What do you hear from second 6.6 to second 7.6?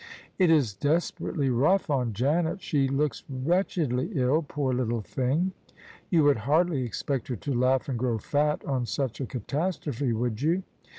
expect her to